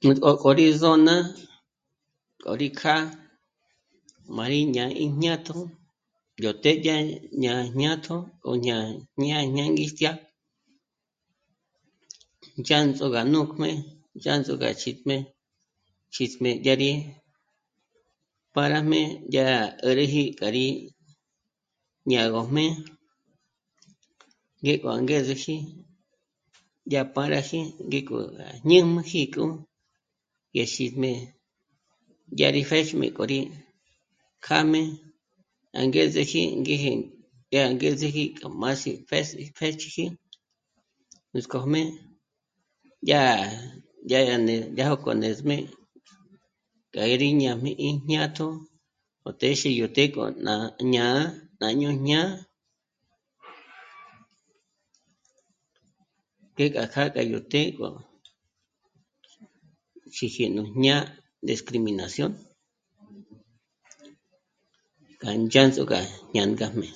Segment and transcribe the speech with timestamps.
[0.00, 1.16] Nújó k'o rí zö̌'n'a
[2.42, 3.00] k'o rí kjâ'a
[4.36, 5.56] má rí jñá'a í jñátjo
[6.42, 6.94] yó të́'ë dyà
[7.38, 8.16] jñá'a jñátjo
[8.48, 10.12] o jñá'a jñângistjya
[12.66, 13.68] chjândzo gá nùjmé,
[14.22, 15.16] chjândzo gá chíjmé,
[16.14, 16.90] chísjmé yá rí
[18.52, 19.00] pârajmé
[19.32, 20.66] dyá rá 'ä́räji k'a rí
[22.10, 22.64] ñâ'agöjmé
[24.62, 25.56] ngék'o angezeji
[26.90, 29.44] dyá pâraji ngík'o gá jñújmüjiko
[30.52, 31.10] ngé xíjmé
[32.36, 33.40] dyá rí péxm'i k'o rí
[34.44, 34.80] kjâjmé
[35.80, 36.90] angezeji ngéje
[37.50, 40.04] dyá angezeji k'a más'i pjés'i pjéchiji,
[41.32, 41.80] nuts'k'ójmé
[43.06, 43.22] dyá...,
[44.08, 44.54] dyá ndé
[44.88, 45.56] jók'ò ndä̌sjmé
[46.92, 48.46] k'â'a rí ñájmi í jñátjo
[49.22, 50.54] yó téxi yó të́'ë k'o nà
[50.92, 51.24] ñá'a
[51.60, 52.24] nà jñǒjña'a,
[56.54, 57.88] ngék'a kjâ'a k'a yó të́'ë k'o
[60.14, 61.10] xíji nú jñá'a
[61.50, 62.32] discriminación
[65.20, 65.98] k'a ndzhândzoga
[66.34, 66.88] ñá ngájmé